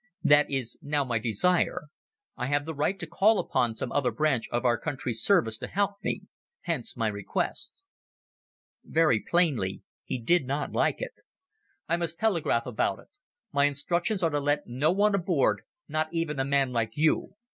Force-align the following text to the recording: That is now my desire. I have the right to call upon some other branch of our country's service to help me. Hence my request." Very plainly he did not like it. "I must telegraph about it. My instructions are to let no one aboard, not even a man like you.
That 0.23 0.49
is 0.49 0.79
now 0.81 1.03
my 1.03 1.19
desire. 1.19 1.83
I 2.35 2.47
have 2.47 2.65
the 2.65 2.73
right 2.73 2.97
to 2.97 3.05
call 3.05 3.37
upon 3.37 3.75
some 3.75 3.91
other 3.91 4.09
branch 4.09 4.49
of 4.51 4.65
our 4.65 4.75
country's 4.75 5.21
service 5.21 5.59
to 5.59 5.67
help 5.67 5.97
me. 6.01 6.23
Hence 6.61 6.97
my 6.97 7.07
request." 7.07 7.85
Very 8.83 9.19
plainly 9.19 9.83
he 10.03 10.17
did 10.19 10.47
not 10.47 10.71
like 10.71 11.01
it. 11.01 11.13
"I 11.87 11.97
must 11.97 12.17
telegraph 12.17 12.65
about 12.65 12.97
it. 12.97 13.09
My 13.51 13.65
instructions 13.65 14.23
are 14.23 14.31
to 14.31 14.39
let 14.39 14.65
no 14.65 14.91
one 14.91 15.13
aboard, 15.13 15.61
not 15.87 16.11
even 16.11 16.39
a 16.39 16.45
man 16.45 16.73
like 16.73 16.97
you. 16.97 17.35